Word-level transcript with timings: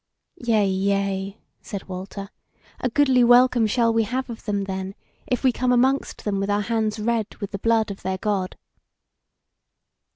"Yea, 0.43 0.65
yea!" 0.67 1.37
said 1.61 1.83
Walter, 1.87 2.29
"a 2.79 2.89
goodly 2.89 3.23
welcome 3.23 3.67
shall 3.67 3.93
we 3.93 4.01
have 4.01 4.27
of 4.31 4.45
them 4.45 4.63
then, 4.63 4.95
if 5.27 5.43
we 5.43 5.51
come 5.51 5.71
amongst 5.71 6.25
them 6.25 6.39
with 6.39 6.49
our 6.49 6.61
hands 6.61 6.97
red 6.97 7.35
with 7.35 7.51
the 7.51 7.59
blood 7.59 7.91
of 7.91 8.01
their 8.01 8.17
God!" 8.17 8.55